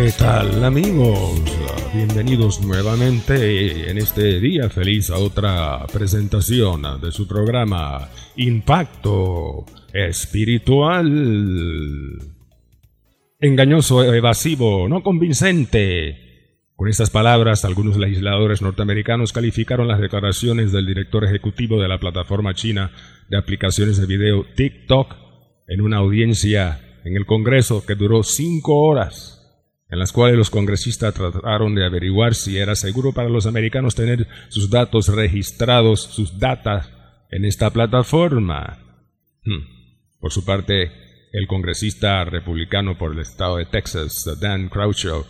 [0.00, 1.42] ¿Qué tal amigos?
[1.92, 11.04] Bienvenidos nuevamente en este día feliz a otra presentación de su programa Impacto Espiritual.
[13.40, 16.46] Engañoso, evasivo, no convincente.
[16.76, 22.54] Con estas palabras, algunos legisladores norteamericanos calificaron las declaraciones del director ejecutivo de la plataforma
[22.54, 22.92] china
[23.28, 25.16] de aplicaciones de video TikTok
[25.66, 29.37] en una audiencia en el Congreso que duró cinco horas
[29.90, 34.28] en las cuales los congresistas trataron de averiguar si era seguro para los americanos tener
[34.48, 36.90] sus datos registrados, sus datas,
[37.30, 38.78] en esta plataforma.
[39.44, 39.64] Hmm.
[40.20, 40.90] Por su parte,
[41.32, 45.26] el congresista republicano por el estado de Texas, Dan Croucho,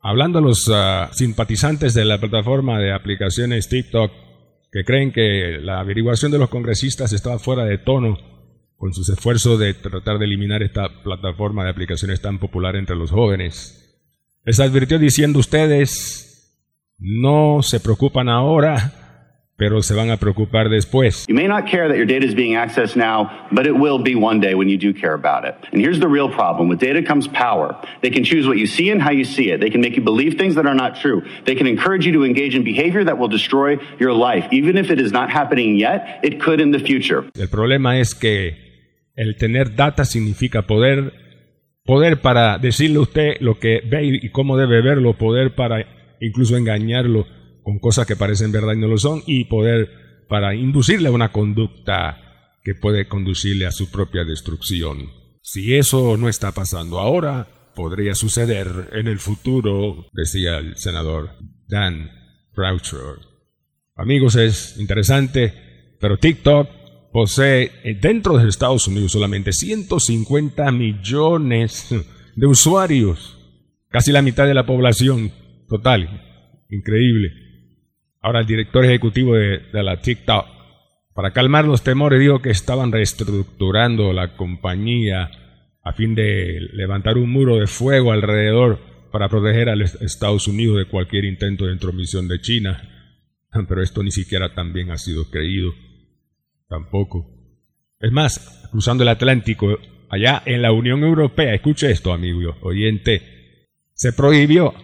[0.00, 4.12] hablando a los ah, simpatizantes de la plataforma de aplicaciones TikTok,
[4.72, 8.33] que creen que la averiguación de los congresistas estaba fuera de tono
[8.84, 13.10] con sus esfuerzos de tratar de eliminar esta plataforma de aplicaciones tan popular entre los
[13.10, 13.98] jóvenes.
[14.44, 16.54] Les advirtió diciendo ustedes,
[16.98, 18.92] no se preocupan ahora,
[19.56, 21.24] pero se van a preocupar después.
[21.28, 24.14] You may not care that your data is being accessed now, but it will be
[24.14, 25.54] one day when you do care about it.
[25.72, 26.68] And here's the real problem.
[26.68, 27.74] With data comes power.
[28.02, 29.62] They can choose what you see and how you see it.
[29.62, 31.22] They can make you believe things that are not true.
[31.46, 34.46] They can encourage you to engage in behavior that will destroy your life.
[34.52, 37.24] Even if it is not happening yet, it could in the future.
[37.34, 38.73] El problema es que
[39.14, 41.12] el tener data significa poder,
[41.84, 45.86] poder para decirle a usted lo que ve y cómo debe verlo, poder para
[46.20, 47.26] incluso engañarlo
[47.62, 51.32] con cosas que parecen verdad y no lo son, y poder para inducirle a una
[51.32, 52.20] conducta
[52.62, 55.10] que puede conducirle a su propia destrucción.
[55.42, 61.30] Si eso no está pasando ahora, podría suceder en el futuro, decía el senador
[61.68, 62.10] Dan
[62.54, 63.18] Croucher.
[63.96, 66.68] Amigos, es interesante, pero TikTok
[67.14, 71.94] posee eh, dentro de Estados Unidos solamente 150 millones
[72.34, 73.38] de usuarios,
[73.88, 75.30] casi la mitad de la población
[75.68, 76.64] total.
[76.68, 77.30] Increíble.
[78.20, 80.44] Ahora el director ejecutivo de, la TikTok,
[81.14, 85.30] para calmar los temores, dijo que estaban reestructurando la compañía
[85.84, 88.80] a fin de levantar un muro de fuego alrededor
[89.12, 92.82] para proteger a los Estados Unidos de cualquier intento de intromisión de China.
[93.68, 95.74] Pero esto ni siquiera también ha sido creído.
[96.68, 97.30] Tampoco.
[98.00, 99.78] Es más, cruzando el Atlántico,
[100.10, 103.22] allá en la Unión Europea, escuche esto, amigo oyente,
[103.94, 104.74] se prohibió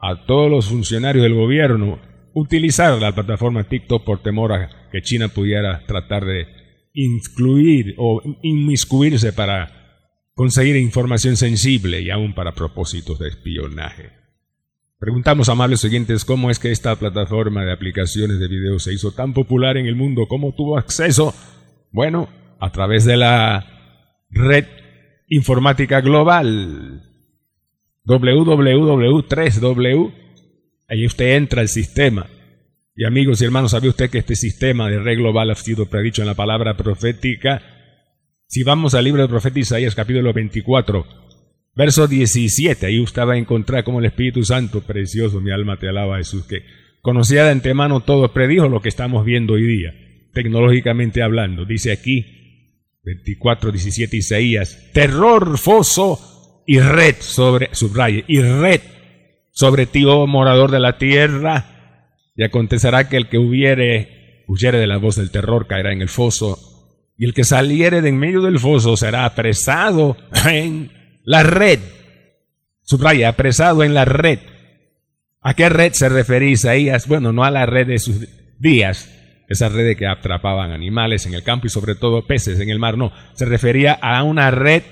[0.00, 2.00] a todos los funcionarios del gobierno
[2.34, 6.46] utilizar la plataforma TikTok por temor a que China pudiera tratar de
[6.94, 9.82] incluir o inmiscuirse para
[10.34, 14.21] conseguir información sensible y aún para propósitos de espionaje.
[15.02, 19.34] Preguntamos, amables oyentes, cómo es que esta plataforma de aplicaciones de video se hizo tan
[19.34, 21.34] popular en el mundo, cómo tuvo acceso.
[21.90, 22.28] Bueno,
[22.60, 23.66] a través de la
[24.30, 24.64] red
[25.26, 27.02] informática global
[28.06, 30.12] www3w.
[30.86, 32.28] Ahí usted entra al sistema.
[32.94, 36.22] Y amigos y hermanos, ¿sabe usted que este sistema de red global ha sido predicho
[36.22, 37.60] en la palabra profética?
[38.46, 41.21] Si vamos al libro de profeta Isaías capítulo 24,
[41.74, 45.88] Verso 17, ahí usted va a encontrar como el Espíritu Santo, precioso, mi alma te
[45.88, 46.64] alaba Jesús, que
[47.00, 49.94] conocía de antemano todo, predijo lo que estamos viendo hoy día,
[50.34, 51.64] tecnológicamente hablando.
[51.64, 52.26] Dice aquí,
[53.04, 58.82] 24, 17 Isaías, terror, foso y red sobre, subraye, y red
[59.50, 64.86] sobre ti, oh morador de la tierra, y acontecerá que el que hubiere, huyere de
[64.86, 66.58] la voz del terror caerá en el foso,
[67.16, 71.80] y el que saliere de en medio del foso será apresado en la red.
[72.82, 74.40] Subraya, apresado en la red.
[75.40, 77.08] ¿A qué red se refería Isaías?
[77.08, 78.28] Bueno, no a la red de sus
[78.58, 79.12] días,
[79.48, 82.96] esa red que atrapaban animales en el campo y sobre todo peces en el mar,
[82.96, 83.12] no.
[83.34, 84.82] Se refería a una red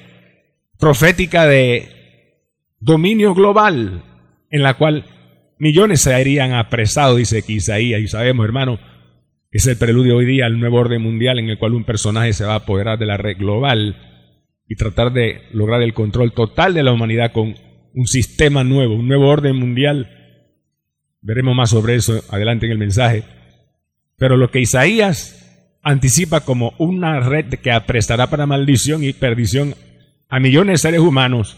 [0.78, 1.88] profética de
[2.80, 4.02] dominio global,
[4.50, 5.04] en la cual
[5.58, 8.00] millones se serían apresados, dice Isaías.
[8.00, 8.80] Y sabemos, hermano,
[9.52, 12.44] es el preludio hoy día al nuevo orden mundial en el cual un personaje se
[12.44, 14.09] va a apoderar de la red global
[14.70, 17.56] y tratar de lograr el control total de la humanidad con
[17.92, 20.08] un sistema nuevo, un nuevo orden mundial.
[21.20, 23.24] Veremos más sobre eso adelante en el mensaje.
[24.16, 29.74] Pero lo que Isaías anticipa como una red que aprestará para maldición y perdición
[30.28, 31.56] a millones de seres humanos,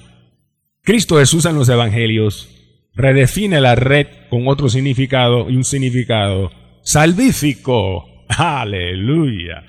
[0.80, 2.48] Cristo Jesús en los evangelios
[2.94, 6.50] redefine la red con otro significado y un significado
[6.82, 8.24] salvífico.
[8.28, 9.64] Aleluya.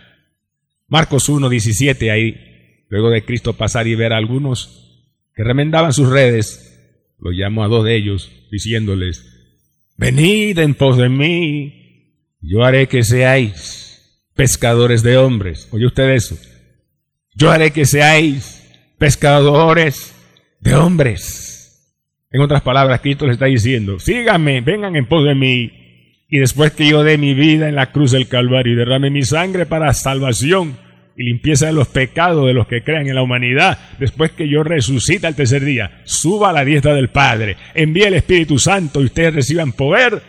[0.87, 2.52] Marcos 1, 17, ahí,
[2.93, 6.79] luego de Cristo pasar y ver a algunos que remendaban sus redes,
[7.17, 9.25] lo llamó a dos de ellos, diciéndoles,
[9.97, 15.69] venid en pos de mí, yo haré que seáis pescadores de hombres.
[15.71, 16.37] ¿Oye usted eso?
[17.33, 18.63] Yo haré que seáis
[18.99, 20.13] pescadores
[20.59, 21.97] de hombres.
[22.29, 25.71] En otras palabras, Cristo le está diciendo, síganme, vengan en pos de mí.
[26.29, 29.23] Y después que yo dé mi vida en la cruz del Calvario y derrame mi
[29.23, 30.82] sangre para salvación
[31.15, 34.63] y limpieza de los pecados de los que crean en la humanidad, después que yo
[34.63, 39.05] resucita el tercer día, suba a la diestra del Padre, envíe el Espíritu Santo y
[39.05, 40.21] ustedes reciban poder,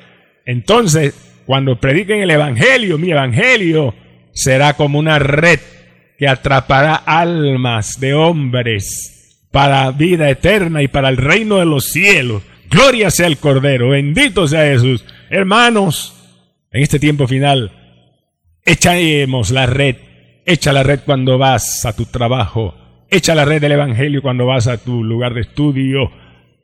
[0.44, 1.14] entonces
[1.46, 3.94] cuando prediquen el Evangelio, mi Evangelio,
[4.32, 5.60] será como una red
[6.18, 12.42] que atrapará almas de hombres para vida eterna y para el reino de los cielos.
[12.70, 15.04] Gloria sea el Cordero, bendito sea Jesús.
[15.30, 16.14] Hermanos,
[16.72, 17.70] en este tiempo final,
[18.64, 19.96] echaremos la red,
[20.44, 22.74] echa la red cuando vas a tu trabajo,
[23.10, 26.10] echa la red del Evangelio cuando vas a tu lugar de estudio,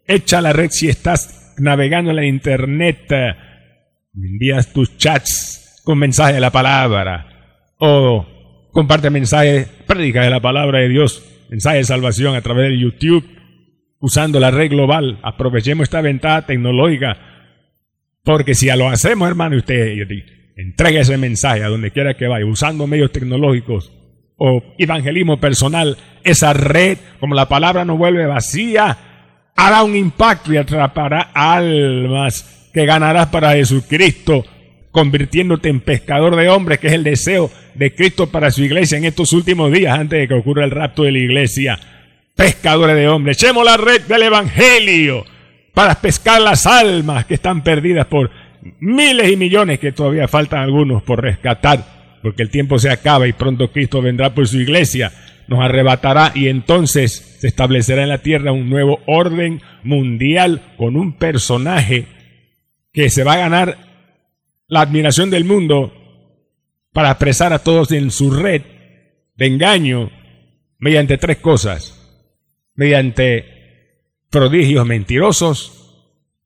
[0.06, 3.12] echa la red si estás navegando en la internet,
[4.14, 7.26] envías tus chats con mensaje de la palabra.
[7.78, 8.26] O
[8.72, 13.24] comparte mensajes, prédica de la palabra de Dios, mensaje de salvación a través de YouTube,
[13.98, 15.18] usando la red global.
[15.22, 17.16] Aprovechemos esta ventaja tecnológica,
[18.24, 19.96] porque si ya lo hacemos, hermano, usted
[20.60, 23.92] entrega ese mensaje a donde quiera que vaya, usando medios tecnológicos
[24.36, 28.96] o evangelismo personal, esa red, como la palabra no vuelve vacía,
[29.56, 34.44] hará un impacto y atrapará almas que ganarás para Jesucristo
[34.90, 39.04] convirtiéndote en pescador de hombres, que es el deseo de Cristo para su iglesia en
[39.04, 41.78] estos últimos días, antes de que ocurra el rapto de la iglesia.
[42.34, 45.24] Pescadores de hombres, echemos la red del Evangelio
[45.74, 48.30] para pescar las almas que están perdidas por
[48.80, 53.32] miles y millones que todavía faltan algunos por rescatar, porque el tiempo se acaba y
[53.32, 55.12] pronto Cristo vendrá por su iglesia,
[55.48, 61.14] nos arrebatará y entonces se establecerá en la tierra un nuevo orden mundial con un
[61.14, 62.06] personaje
[62.92, 63.78] que se va a ganar
[64.68, 65.92] la admiración del mundo
[66.92, 68.62] para apresar a todos en su red
[69.36, 70.10] de engaño
[70.78, 71.96] mediante tres cosas.
[72.74, 73.44] Mediante
[74.30, 75.79] prodigios mentirosos,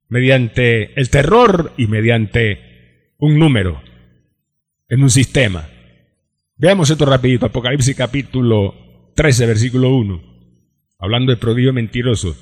[0.09, 3.83] mediante el terror y mediante un número
[4.89, 5.69] en un sistema.
[6.57, 10.23] Veamos esto rapidito, Apocalipsis capítulo 13, versículo 1,
[10.99, 12.37] hablando de prodigios mentirosos.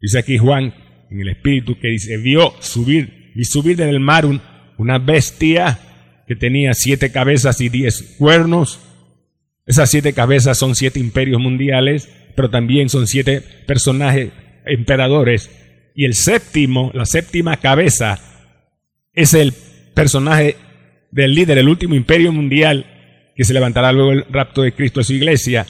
[0.00, 0.74] Dice aquí Juan
[1.10, 4.40] en el Espíritu que dice, vio subir, y subir del mar un
[4.78, 5.78] una bestia
[6.26, 8.80] que tenía siete cabezas y diez cuernos.
[9.66, 14.30] Esas siete cabezas son siete imperios mundiales, pero también son siete personajes
[14.66, 15.50] emperadores.
[15.94, 18.18] Y el séptimo, la séptima cabeza,
[19.12, 19.54] es el
[19.94, 20.56] personaje
[21.10, 22.86] del líder, el último imperio mundial,
[23.36, 25.66] que se levantará luego el rapto de Cristo a su iglesia.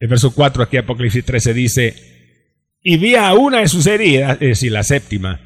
[0.00, 1.94] El verso 4 aquí Apocalipsis 13 dice,
[2.82, 5.40] y vi a una de sus heridas, es decir, la séptima,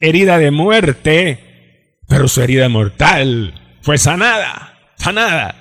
[0.00, 1.38] herida de muerte,
[2.08, 5.54] pero su herida mortal fue sanada, sanada.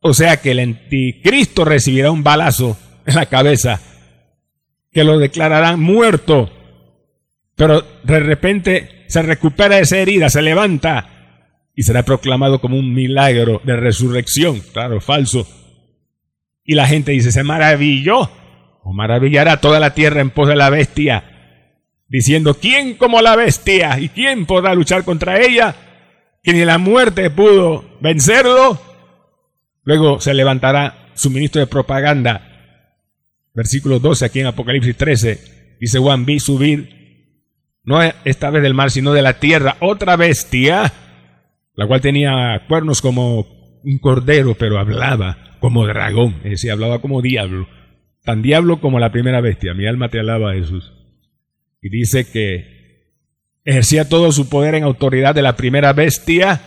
[0.00, 3.80] O sea que el anticristo recibirá un balazo en la cabeza
[4.90, 6.50] que lo declararán muerto,
[7.62, 13.60] pero de repente se recupera esa herida, se levanta y será proclamado como un milagro
[13.62, 15.46] de resurrección, claro, falso.
[16.64, 18.28] Y la gente dice, se maravilló,
[18.82, 21.22] o maravillará toda la tierra en pos de la bestia,
[22.08, 23.96] diciendo, ¿quién como la bestia?
[24.00, 25.76] ¿Y quién podrá luchar contra ella?
[26.42, 28.82] Que ni la muerte pudo vencerlo.
[29.84, 32.74] Luego se levantará su ministro de propaganda.
[33.54, 35.76] Versículo 12 aquí en Apocalipsis 13.
[35.78, 37.01] Dice Juan, vi subir,
[37.84, 40.92] no esta vez del mar, sino de la tierra, otra bestia,
[41.74, 47.22] la cual tenía cuernos como un cordero, pero hablaba como dragón, es decir, hablaba como
[47.22, 47.68] diablo.
[48.24, 49.74] Tan diablo como la primera bestia.
[49.74, 50.92] Mi alma te alaba, Jesús.
[51.80, 52.72] Y dice que
[53.64, 56.60] ejercía todo su poder en autoridad de la primera bestia.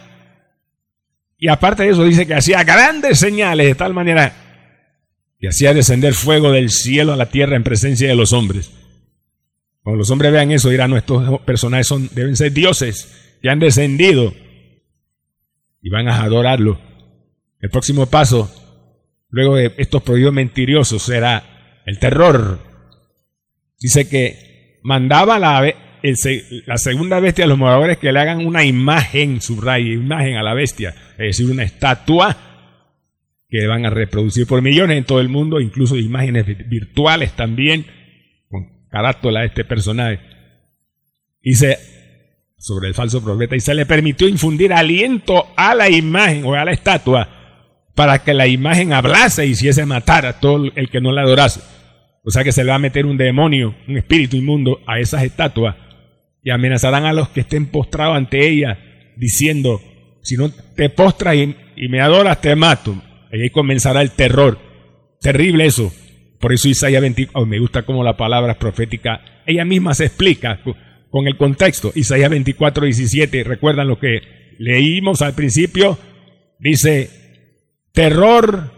[1.37, 4.33] Y aparte de eso dice que hacía grandes señales de tal manera
[5.39, 8.71] que hacía descender fuego del cielo a la tierra en presencia de los hombres.
[9.85, 14.33] Cuando los hombres vean eso dirán, nuestros personajes son, deben ser dioses que han descendido
[15.79, 16.79] y van a adorarlo.
[17.59, 18.49] El próximo paso,
[19.29, 22.61] luego de estos prohibidos mentirosos, será el terror.
[23.79, 25.71] Dice que mandaba la,
[26.65, 30.55] la segunda bestia a los moradores que le hagan una imagen, subraya, imagen a la
[30.55, 32.35] bestia, es decir, una estatua
[33.47, 37.85] que van a reproducir por millones en todo el mundo, incluso imágenes virtuales también,
[38.95, 40.21] carátula de este personaje.
[41.41, 41.77] Dice
[42.57, 46.63] sobre el falso profeta, y se le permitió infundir aliento a la imagen o a
[46.63, 47.27] la estatua
[47.93, 51.59] para que la imagen hablase y hiciese matar a todo el que no la adorase.
[52.23, 55.23] O sea que se le va a meter un demonio, un espíritu inmundo a esas
[55.23, 55.75] estatuas
[56.41, 58.79] y amenazarán a los que estén postrados ante ella,
[59.17, 59.81] diciendo,
[60.23, 62.95] si no te postras y, me adoras, te mato.
[63.33, 64.57] Y ahí comenzará el terror.
[65.19, 65.91] Terrible eso.
[66.39, 70.59] Por eso Isaías 24, me gusta como la palabra profética, ella misma se explica
[71.09, 71.91] con el contexto.
[71.95, 74.21] Isaías 24, 17, recuerdan lo que
[74.59, 75.97] leímos al principio,
[76.59, 77.09] dice,
[77.91, 78.71] terror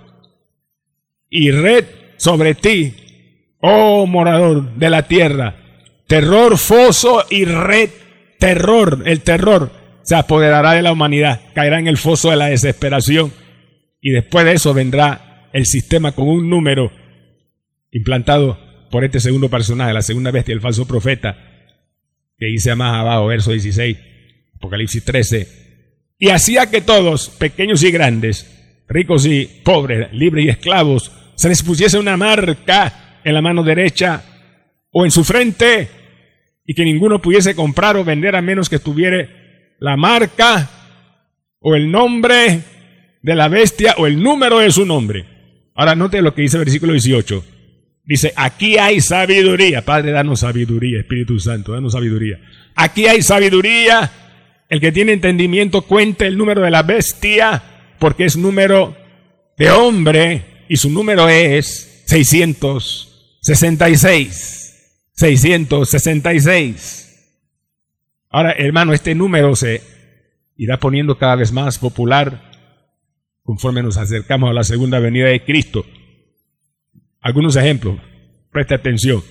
[1.30, 1.86] y red
[2.18, 2.94] sobre ti,
[3.60, 5.56] oh morador de la tierra,
[6.08, 7.90] terror, foso y red,
[8.40, 9.72] terror, el terror
[10.08, 13.34] se apoderará de la humanidad, caerá en el foso de la desesperación.
[14.00, 16.94] Y después de eso vendrá el sistema con un número
[17.98, 18.58] implantado
[18.90, 21.38] por este segundo personaje, la segunda bestia, el falso profeta,
[22.38, 23.98] que dice más abajo, verso 16,
[24.56, 25.48] Apocalipsis 13,
[26.20, 31.62] y hacía que todos, pequeños y grandes, ricos y pobres, libres y esclavos, se les
[31.62, 34.24] pusiese una marca en la mano derecha
[34.92, 35.90] o en su frente,
[36.66, 39.28] y que ninguno pudiese comprar o vender a menos que tuviera
[39.80, 40.70] la marca
[41.60, 42.62] o el nombre
[43.22, 45.26] de la bestia o el número de su nombre.
[45.76, 47.57] Ahora note lo que dice el versículo 18.
[48.08, 49.84] Dice, aquí hay sabiduría.
[49.84, 51.02] Padre, danos sabiduría.
[51.02, 52.40] Espíritu Santo, danos sabiduría.
[52.74, 54.10] Aquí hay sabiduría.
[54.70, 57.62] El que tiene entendimiento cuente el número de la bestia
[58.00, 58.96] porque es número
[59.58, 64.64] de hombre y su número es 666.
[65.14, 67.04] 666.
[68.30, 69.82] Ahora, hermano, este número se
[70.56, 72.52] irá poniendo cada vez más popular
[73.44, 75.86] conforme nos acercamos a la segunda venida de Cristo.
[77.22, 77.98] Algunos ejemplos,
[78.52, 79.24] preste atención.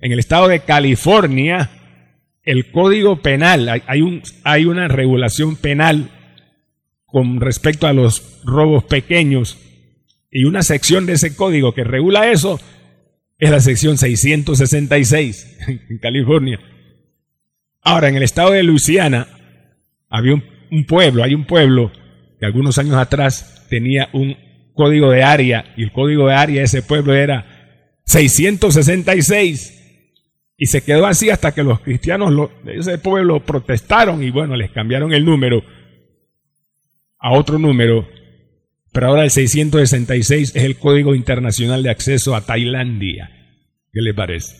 [0.00, 1.70] En el estado de California,
[2.42, 6.10] el código penal, hay, un, hay una regulación penal
[7.06, 9.58] con respecto a los robos pequeños
[10.30, 12.60] y una sección de ese código que regula eso
[13.38, 16.60] es la sección 666 en California.
[17.82, 19.26] Ahora, en el estado de Luisiana
[20.08, 21.90] había un, pueblo, hay un pueblo
[22.38, 24.36] que algunos años atrás tenía un
[24.74, 29.80] código de área y el código de área de ese pueblo era 666
[30.56, 34.70] y se quedó así hasta que los cristianos de ese pueblo protestaron y bueno, les
[34.70, 35.62] cambiaron el número
[37.18, 38.08] a otro número,
[38.92, 43.30] pero ahora el 666 es el código internacional de acceso a Tailandia.
[43.92, 44.56] ¿Qué le parece?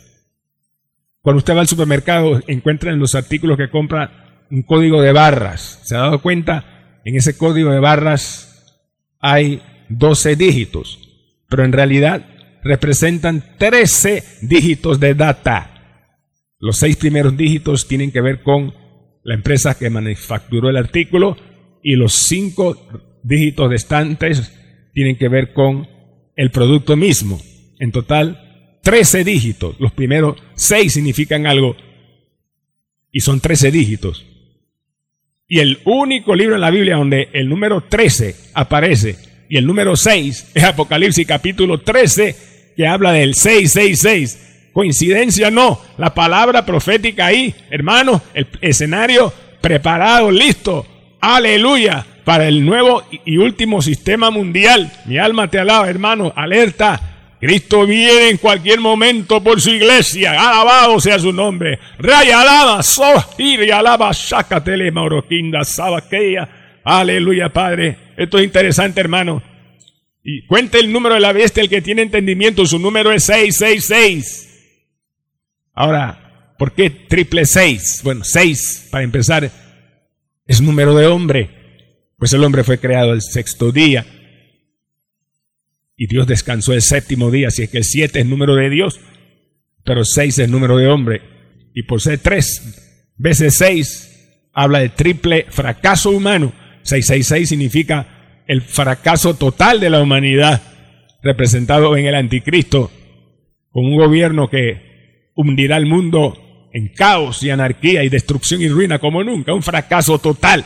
[1.21, 5.81] Cuando usted va al supermercado, encuentra en los artículos que compra un código de barras.
[5.85, 7.01] ¿Se ha dado cuenta?
[7.05, 8.81] En ese código de barras
[9.21, 10.99] hay 12 dígitos,
[11.49, 12.27] pero en realidad
[12.63, 15.71] representan 13 dígitos de data.
[16.59, 18.75] Los seis primeros dígitos tienen que ver con
[19.23, 21.37] la empresa que manufacturó el artículo
[21.83, 22.77] y los cinco
[23.23, 24.53] dígitos restantes
[24.93, 25.89] tienen que ver con
[26.37, 27.41] el producto mismo.
[27.79, 29.77] En total, 13 dígitos.
[29.81, 31.77] Los primeros 6 significan algo
[33.11, 34.27] y son 13 dígitos.
[35.49, 39.97] Y el único libro en la Biblia donde el número 13 aparece y el número
[39.97, 42.37] 6 es Apocalipsis capítulo 13
[42.77, 44.71] que habla del 666.
[44.73, 50.87] Coincidencia no, la palabra profética ahí, hermano, el escenario preparado, listo.
[51.21, 54.93] Aleluya para el nuevo y último sistema mundial.
[55.07, 60.33] Mi alma te alaba, hermano, alerta Cristo viene en cualquier momento por su iglesia.
[60.33, 61.81] Alabado sea su nombre.
[61.99, 62.83] Raya alaba,
[63.39, 66.49] y alaba, sacatele maoroquinda, sabaqueya.
[66.85, 68.10] Aleluya, Padre.
[68.21, 69.43] Esto es interesante, hermano.
[70.23, 72.67] Y cuente el número de la bestia, el que tiene entendimiento.
[72.67, 74.47] Su número es 666.
[75.73, 78.03] Ahora, ¿por qué triple 6?
[78.05, 79.51] Bueno, 6, para empezar,
[80.47, 81.49] es número de hombre.
[82.19, 84.05] Pues el hombre fue creado el sexto día.
[85.97, 89.01] Y Dios descansó el séptimo día, si es que el siete es número de Dios,
[89.83, 91.23] pero seis es número de hombre.
[91.75, 96.53] Y por ser tres veces seis, habla de triple fracaso humano.
[96.83, 100.61] 666 significa el fracaso total de la humanidad,
[101.23, 102.91] representado en el anticristo,
[103.71, 108.99] con un gobierno que hundirá el mundo en caos y anarquía y destrucción y ruina
[108.99, 110.65] como nunca, un fracaso total.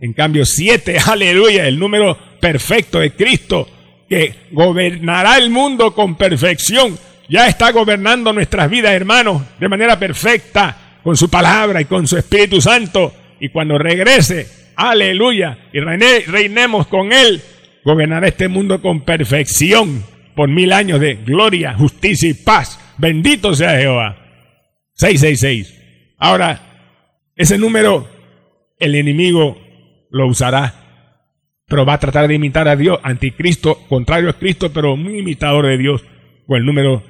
[0.00, 3.68] En cambio, siete, aleluya, el número perfecto de Cristo,
[4.08, 6.98] que gobernará el mundo con perfección.
[7.28, 12.16] Ya está gobernando nuestras vidas, hermanos, de manera perfecta, con su palabra y con su
[12.16, 13.12] Espíritu Santo.
[13.38, 17.42] Y cuando regrese, aleluya, y reinemos con Él,
[17.84, 20.02] gobernará este mundo con perfección
[20.34, 22.78] por mil años de gloria, justicia y paz.
[22.98, 24.16] Bendito sea Jehová.
[24.94, 26.14] 666.
[26.18, 26.66] Ahora,
[27.36, 28.06] Ese número
[28.78, 29.58] el enemigo
[30.10, 30.74] lo usará,
[31.66, 35.66] pero va a tratar de imitar a Dios, anticristo, contrario a Cristo, pero muy imitador
[35.66, 36.04] de Dios,
[36.46, 37.02] con el número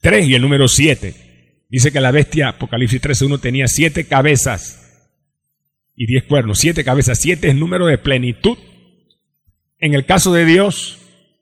[0.00, 1.14] 3 y el número 7.
[1.68, 4.83] Dice que la bestia, Apocalipsis 13.1, tenía siete cabezas
[5.96, 8.58] y diez cuernos, siete cabezas, siete es número de plenitud.
[9.78, 10.98] En el caso de Dios,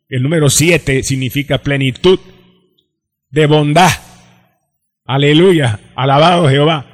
[0.08, 2.20] el número siete significa plenitud
[3.30, 3.90] de bondad.
[5.04, 6.86] Aleluya, alabado Jehová.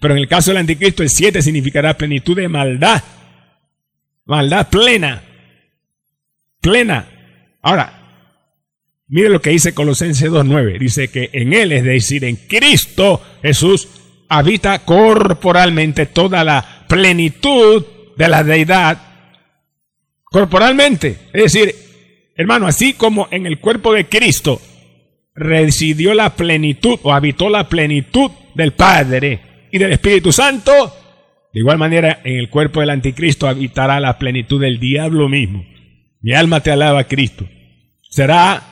[0.00, 3.02] Pero en el caso del anticristo, el siete significará plenitud de maldad.
[4.24, 5.22] Maldad plena.
[6.60, 7.08] Plena.
[7.62, 7.92] Ahora,
[9.06, 10.78] mire lo que dice Colosenses 2.9.
[10.78, 13.88] Dice que en Él, es decir, en Cristo Jesús,
[14.28, 17.84] habita corporalmente toda la plenitud
[18.16, 18.98] de la deidad.
[20.24, 21.18] Corporalmente.
[21.32, 21.74] Es decir,
[22.36, 24.60] hermano, así como en el cuerpo de Cristo
[25.34, 30.72] residió la plenitud o habitó la plenitud del Padre y del Espíritu Santo,
[31.52, 35.64] de igual manera en el cuerpo del anticristo habitará la plenitud del diablo mismo.
[36.20, 37.46] Mi alma te alaba, Cristo.
[38.10, 38.62] Será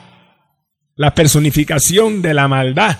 [0.95, 2.97] la personificación de la maldad,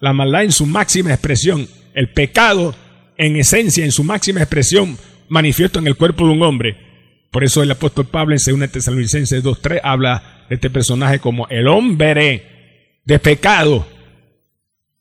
[0.00, 2.74] la maldad en su máxima expresión, el pecado
[3.18, 4.96] en esencia, en su máxima expresión,
[5.28, 6.76] manifiesto en el cuerpo de un hombre.
[7.30, 11.68] Por eso el apóstol Pablo en 2 Tesalonicenses 2.3 habla de este personaje como el
[11.68, 13.86] hombre de pecado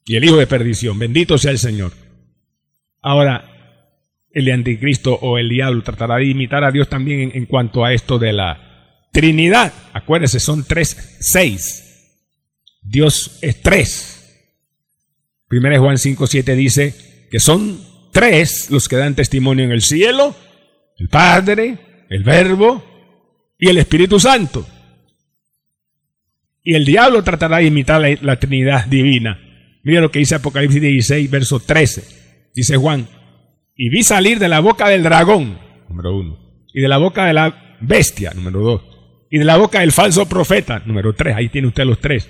[0.05, 0.99] y el hijo de perdición.
[0.99, 1.93] Bendito sea el Señor.
[3.01, 3.55] Ahora,
[4.31, 8.19] el anticristo o el diablo tratará de imitar a Dios también en, cuanto a esto
[8.19, 9.71] de la Trinidad.
[9.93, 11.83] Acuérdense, son tres, seis.
[12.81, 14.11] Dios es tres.
[15.47, 17.79] Primera Juan 5, 7 dice que son
[18.15, 20.33] tres los que dan testimonio en el cielo,
[20.97, 22.81] el Padre, el Verbo
[23.59, 24.65] y el Espíritu Santo.
[26.63, 29.37] Y el diablo tratará de imitar la, la Trinidad divina.
[29.83, 32.51] Mira lo que dice Apocalipsis 16, verso 13.
[32.55, 33.05] Dice Juan,
[33.75, 36.39] y vi salir de la boca del dragón, número uno,
[36.73, 38.81] y de la boca de la bestia, número dos,
[39.29, 42.29] y de la boca del falso profeta, número tres, ahí tiene usted los tres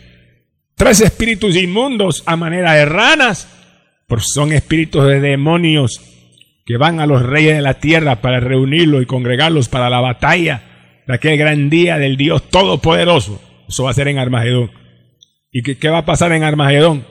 [0.76, 3.48] Tres espíritus inmundos a manera de ranas,
[4.20, 6.02] son espíritus de demonios
[6.66, 11.02] que van a los reyes de la tierra para reunirlos y congregarlos para la batalla
[11.08, 13.42] de aquel gran día del Dios Todopoderoso.
[13.68, 14.72] Eso va a ser en Armagedón.
[15.52, 17.06] ¿Y qué, qué va a pasar en Armagedón?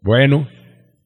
[0.00, 0.48] Bueno,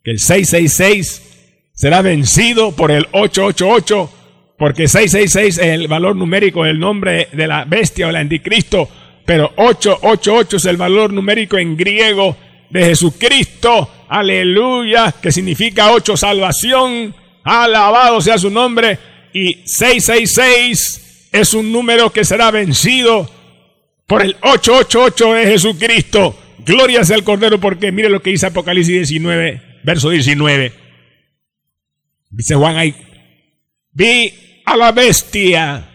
[0.04, 4.10] que el 666 será vencido por el 888,
[4.58, 8.88] porque 666 es el valor numérico del nombre de la bestia o el anticristo
[9.26, 12.36] pero 888 es el valor numérico en griego
[12.70, 17.14] de Jesucristo, aleluya, que significa 8 salvación,
[17.44, 18.98] alabado sea su nombre,
[19.32, 23.30] y 666 es un número que será vencido
[24.06, 26.38] por el 888 de Jesucristo.
[26.64, 30.72] Gloria sea el Cordero, porque mire lo que dice Apocalipsis 19, verso 19.
[32.30, 32.94] Dice Juan ahí,
[33.92, 34.32] vi
[34.64, 35.90] a la bestia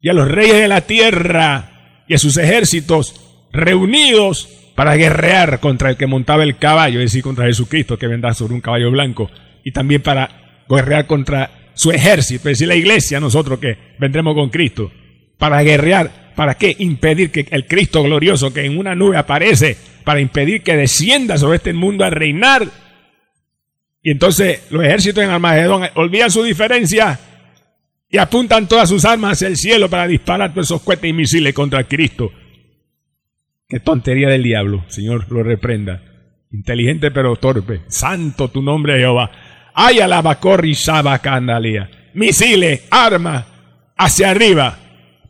[0.00, 3.20] y a los reyes de la tierra y a sus ejércitos
[3.52, 8.34] reunidos para guerrear contra el que montaba el caballo, es decir, contra Jesucristo que vendrá
[8.34, 9.28] sobre un caballo blanco,
[9.64, 14.50] y también para guerrear contra su ejército, es decir, la iglesia, nosotros que vendremos con
[14.50, 14.92] Cristo,
[15.38, 16.76] para guerrear, ¿para qué?
[16.78, 21.56] Impedir que el Cristo glorioso que en una nube aparece, para impedir que descienda sobre
[21.56, 22.68] este mundo a reinar.
[24.02, 27.18] Y entonces los ejércitos en Armagedón olvidan su diferencia
[28.08, 31.52] y apuntan todas sus armas hacia el cielo para disparar todos esos cohetes y misiles
[31.54, 32.30] contra Cristo.
[33.68, 36.00] Qué tontería del diablo, Señor, lo reprenda.
[36.52, 37.80] Inteligente pero torpe.
[37.88, 39.28] Santo tu nombre, Jehová.
[39.74, 40.76] Ay, alabacorri,
[41.20, 41.90] candalia.
[42.14, 43.44] Misiles, armas,
[43.96, 44.78] hacia arriba,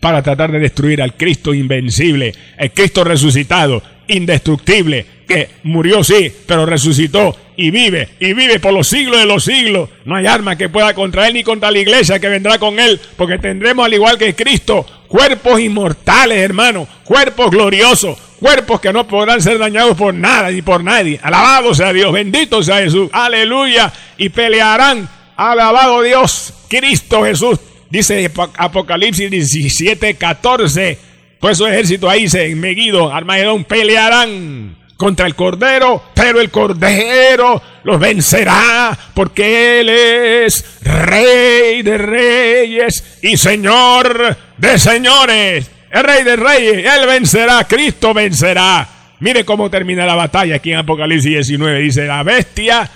[0.01, 6.67] para tratar de destruir al Cristo invencible, el Cristo resucitado, indestructible, que murió sí, pero
[6.67, 9.89] resucitó y vive, y vive por los siglos de los siglos.
[10.05, 13.01] No hay arma que pueda contra él ni contra la iglesia que vendrá con él,
[13.17, 19.41] porque tendremos al igual que Cristo cuerpos inmortales, hermano, cuerpos gloriosos, cuerpos que no podrán
[19.41, 21.19] ser dañados por nada ni por nadie.
[21.23, 27.59] Alabado sea Dios, bendito sea Jesús, aleluya, y pelearán, alabado Dios, Cristo Jesús.
[27.89, 30.99] Dice Apocalipsis 17, 14,
[31.39, 37.63] pues esos ejércitos ahí se en Meguido, Armagedón, pelearán contra el Cordero, pero el Cordero
[37.85, 45.71] los vencerá porque Él es Rey de Reyes y Señor de Señores.
[45.97, 48.87] El Rey de Reyes, Él vencerá, Cristo vencerá.
[49.21, 51.81] Mire cómo termina la batalla aquí en Apocalipsis 19.
[51.81, 52.91] Dice la bestia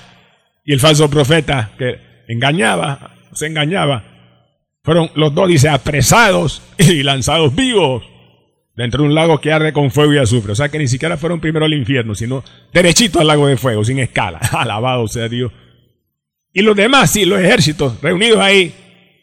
[0.67, 4.05] y el falso profeta que engañaba, se engañaba.
[4.85, 8.05] Fueron los dos, dice, apresados y lanzados vivos
[8.77, 10.53] dentro de un lago que arde con fuego y azufre.
[10.53, 13.83] O sea que ni siquiera fueron primero al infierno, sino derechito al lago de fuego,
[13.83, 14.41] sin escala.
[14.53, 15.51] Alabado sea Dios.
[16.53, 18.75] Y los demás, sí, los ejércitos reunidos ahí,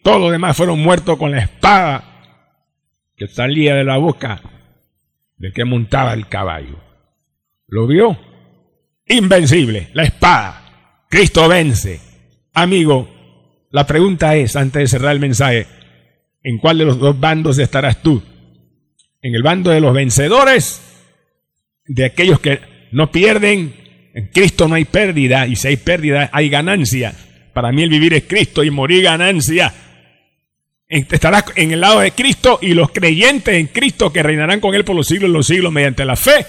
[0.01, 2.16] todos los demás fueron muertos con la espada
[3.17, 4.41] que salía de la boca
[5.37, 6.79] de que montaba el caballo.
[7.67, 8.17] ¿Lo vio?
[9.07, 11.03] Invencible, la espada.
[11.09, 11.99] Cristo vence.
[12.53, 13.09] Amigo,
[13.71, 15.65] la pregunta es, antes de cerrar el mensaje,
[16.43, 18.21] ¿en cuál de los dos bandos estarás tú?
[19.21, 20.81] ¿En el bando de los vencedores?
[21.85, 22.59] ¿De aquellos que
[22.91, 23.73] no pierden?
[24.13, 27.13] En Cristo no hay pérdida y si hay pérdida hay ganancia.
[27.53, 29.73] Para mí el vivir es Cristo y morir ganancia.
[30.89, 34.85] Estarás en el lado de Cristo y los creyentes en Cristo que reinarán con Él
[34.85, 36.45] por los siglos y los siglos mediante la fe.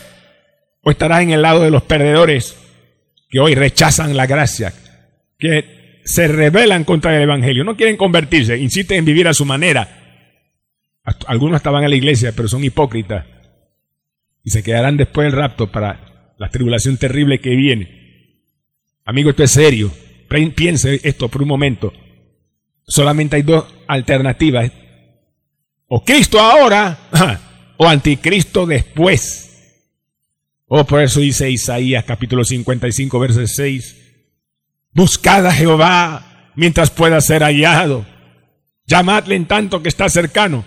[0.82, 2.56] O estarás en el lado de los perdedores
[3.28, 4.72] que hoy rechazan la gracia,
[5.38, 10.22] que se rebelan contra el Evangelio, no quieren convertirse, insisten en vivir a su manera.
[11.26, 13.26] Algunos estaban en la iglesia, pero son hipócritas
[14.44, 18.44] y se quedarán después del rapto para la tribulación terrible que viene.
[19.04, 19.90] Amigo, esto es serio.
[20.54, 21.92] Piense esto por un momento
[22.88, 24.72] solamente hay dos alternativas.
[25.86, 26.98] O Cristo ahora
[27.76, 29.44] o anticristo después.
[30.66, 33.96] Oh, por eso dice Isaías capítulo 55, verso 6.
[34.92, 38.04] Buscad a Jehová mientras pueda ser hallado.
[38.86, 40.64] Llamadle en tanto que está cercano.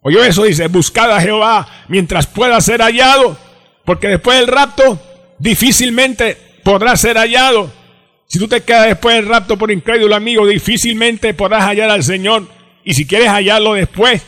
[0.00, 3.36] Oye eso, dice, buscad a Jehová mientras pueda ser hallado.
[3.84, 5.00] Porque después del rapto
[5.38, 7.72] difícilmente podrá ser hallado.
[8.34, 12.48] Si tú te quedas después del rapto por incrédulo, amigo, difícilmente podrás hallar al Señor.
[12.82, 14.26] Y si quieres hallarlo después,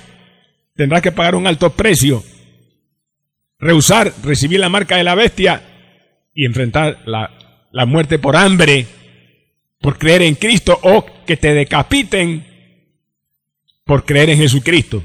[0.76, 2.22] tendrás que pagar un alto precio.
[3.58, 5.60] Rehusar, recibir la marca de la bestia
[6.32, 8.86] y enfrentar la, muerte por hambre,
[9.80, 12.46] por creer en Cristo o que te decapiten
[13.82, 15.02] por creer en Jesucristo.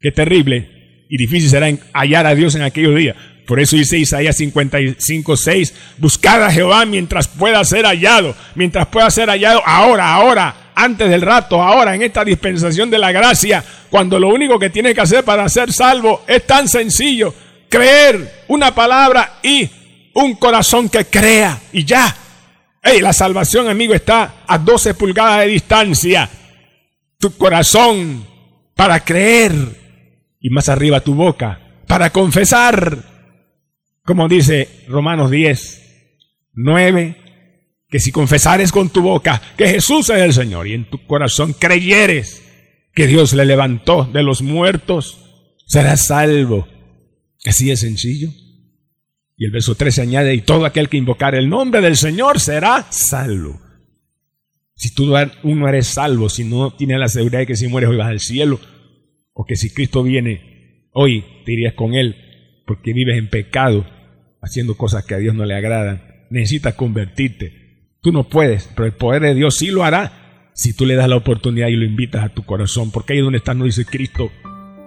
[0.00, 3.14] Qué terrible y difícil será hallar a Dios en aquellos días.
[3.46, 9.10] Por eso dice Isaías 55, 6, buscad a Jehová mientras pueda ser hallado, mientras pueda
[9.10, 14.18] ser hallado ahora, ahora, antes del rato, ahora, en esta dispensación de la gracia, cuando
[14.18, 17.34] lo único que tiene que hacer para ser salvo es tan sencillo,
[17.68, 19.68] creer una palabra y
[20.14, 22.16] un corazón que crea y ya.
[22.82, 26.28] Hey, la salvación, amigo, está a 12 pulgadas de distancia.
[27.18, 28.26] Tu corazón
[28.74, 29.52] para creer
[30.40, 33.11] y más arriba tu boca para confesar
[34.04, 35.82] como dice Romanos 10,
[36.54, 37.16] 9,
[37.88, 41.52] que si confesares con tu boca que Jesús es el Señor y en tu corazón
[41.52, 42.42] creyeres
[42.94, 45.18] que Dios le levantó de los muertos,
[45.66, 46.68] serás salvo.
[47.44, 48.28] Así es sencillo.
[49.36, 52.86] Y el verso 13 añade, y todo aquel que invocar el nombre del Señor será
[52.90, 53.60] salvo.
[54.74, 57.96] Si tú no eres salvo, si no tienes la seguridad de que si mueres hoy
[57.96, 58.60] vas al cielo,
[59.32, 62.16] o que si Cristo viene hoy te irías con Él,
[62.66, 63.86] porque vives en pecado,
[64.42, 66.02] haciendo cosas que a Dios no le agradan.
[66.28, 67.88] Necesitas convertirte.
[68.00, 71.08] Tú no puedes, pero el poder de Dios sí lo hará si tú le das
[71.08, 72.90] la oportunidad y lo invitas a tu corazón.
[72.90, 74.30] Porque ahí donde estás no dice Cristo,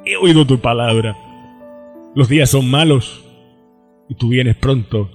[0.06, 1.16] he oído tu palabra.
[2.14, 3.24] Los días son malos
[4.10, 5.10] y tú vienes pronto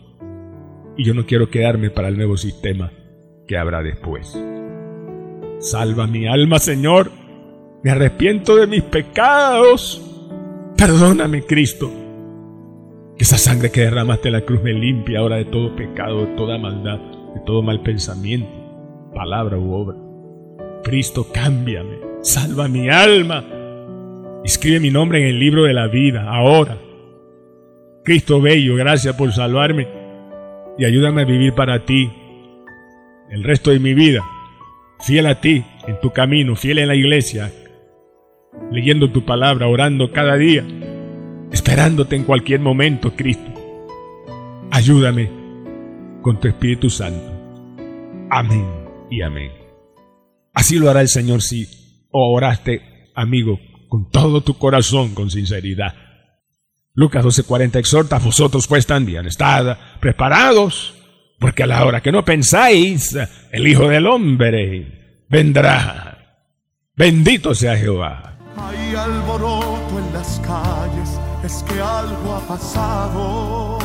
[0.96, 2.92] y yo no quiero quedarme para el nuevo sistema
[3.46, 4.37] que habrá después.
[5.61, 7.12] Salva mi alma, Señor.
[7.83, 10.03] Me arrepiento de mis pecados.
[10.76, 11.99] Perdóname, Cristo.
[13.20, 16.37] Que esa sangre que derramaste en la cruz me limpia ahora de todo pecado, de
[16.37, 16.98] toda maldad,
[17.35, 18.48] de todo mal pensamiento,
[19.14, 19.98] palabra u obra.
[20.83, 23.44] Cristo, cámbiame, salva mi alma.
[24.42, 26.78] Escribe mi nombre en el libro de la vida, ahora.
[28.04, 29.87] Cristo bello, gracias por salvarme
[30.78, 32.11] y ayúdame a vivir para ti
[33.28, 34.22] el resto de mi vida,
[35.00, 37.52] fiel a ti en tu camino, fiel en la iglesia,
[38.72, 40.64] leyendo tu palabra, orando cada día
[41.52, 43.50] esperándote en cualquier momento, Cristo.
[44.70, 45.30] Ayúdame
[46.22, 47.32] con tu Espíritu Santo.
[48.30, 48.66] Amén
[49.10, 49.50] y amén.
[50.54, 51.66] Así lo hará el Señor si
[52.10, 53.58] oraste, amigo,
[53.88, 55.94] con todo tu corazón, con sinceridad.
[56.94, 60.94] Lucas 12:40 exhorta a vosotros pues también, estad preparados,
[61.38, 63.16] porque a la hora que no pensáis,
[63.52, 66.46] el Hijo del Hombre vendrá.
[66.96, 68.38] Bendito sea Jehová.
[68.56, 73.79] Hay alboroto en las calles es que algo ha pasado.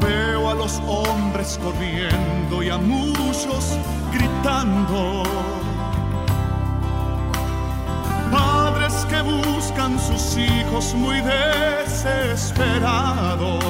[0.00, 3.76] Veo a los hombres corriendo y a muchos
[4.12, 5.24] gritando.
[8.30, 13.64] Padres que buscan sus hijos muy desesperados.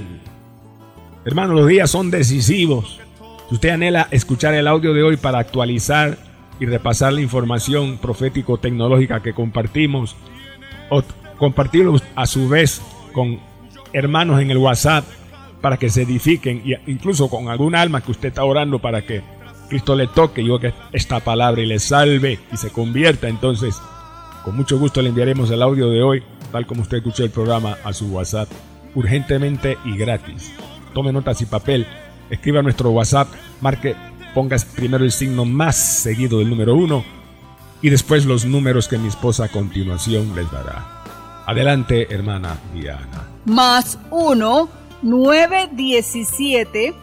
[1.25, 2.99] Hermano, los días son decisivos.
[3.47, 6.17] Si usted anhela escuchar el audio de hoy para actualizar
[6.59, 10.15] y repasar la información profético-tecnológica que compartimos,
[10.89, 11.01] o
[11.37, 12.81] compartirlo a su vez
[13.13, 13.39] con
[13.93, 15.05] hermanos en el WhatsApp
[15.61, 19.21] para que se edifiquen, incluso con algún alma que usted está orando para que
[19.73, 23.81] Cristo le toque y que esta palabra y le salve y se convierta, entonces
[24.43, 27.77] con mucho gusto le enviaremos el audio de hoy, tal como usted escuchó el programa,
[27.83, 28.47] a su WhatsApp,
[28.93, 30.51] urgentemente y gratis.
[30.93, 31.87] Tome notas y papel,
[32.29, 33.29] escriba nuestro WhatsApp,
[33.61, 33.95] marque,
[34.35, 37.03] ponga primero el signo más seguido del número uno
[37.81, 41.01] y después los números que mi esposa a continuación les dará.
[41.47, 43.27] Adelante, hermana Diana.
[43.45, 44.69] Más uno,
[45.01, 46.93] nueve, diecisiete,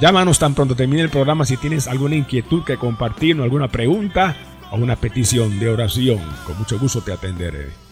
[0.00, 4.36] Llámanos tan pronto termine el programa si tienes alguna inquietud que compartir, alguna pregunta
[4.72, 6.20] o una petición de oración.
[6.44, 7.91] Con mucho gusto te atenderé.